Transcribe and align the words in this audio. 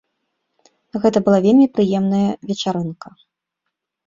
Гэта 1.03 1.17
была 1.27 1.39
вельмі 1.47 1.67
прыемная 1.75 2.23
вечарынка. 2.53 3.07